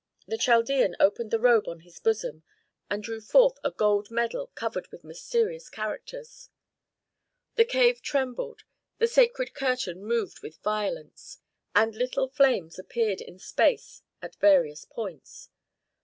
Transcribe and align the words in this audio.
The 0.25 0.35
Chaldean 0.39 0.95
opened 0.99 1.29
the 1.29 1.37
robe 1.39 1.67
on 1.67 1.81
his 1.81 1.99
bosom, 1.99 2.41
and 2.89 3.03
drew 3.03 3.21
forth 3.21 3.59
a 3.63 3.69
gold 3.69 4.09
medal 4.09 4.47
covered 4.55 4.87
with 4.87 5.03
mysterious 5.03 5.69
characters. 5.69 6.49
The 7.53 7.65
cave 7.65 8.01
trembled, 8.01 8.63
the 8.97 9.05
sacred 9.05 9.53
curtain 9.53 10.03
moved 10.03 10.39
with 10.41 10.57
violence, 10.63 11.37
and 11.75 11.93
little 11.93 12.27
flames 12.27 12.79
appeared 12.79 13.21
in 13.21 13.37
space 13.37 14.01
at 14.23 14.37
various 14.37 14.85
points. 14.85 15.49